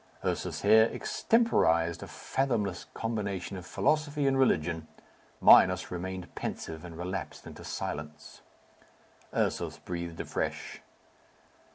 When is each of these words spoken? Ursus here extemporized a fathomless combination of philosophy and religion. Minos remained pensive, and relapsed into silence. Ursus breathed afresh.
Ursus 0.25 0.63
here 0.63 0.89
extemporized 0.91 2.01
a 2.01 2.07
fathomless 2.07 2.87
combination 2.95 3.55
of 3.55 3.67
philosophy 3.67 4.25
and 4.25 4.35
religion. 4.35 4.87
Minos 5.39 5.91
remained 5.91 6.33
pensive, 6.33 6.83
and 6.83 6.97
relapsed 6.97 7.45
into 7.45 7.63
silence. 7.63 8.41
Ursus 9.31 9.77
breathed 9.77 10.19
afresh. 10.19 10.81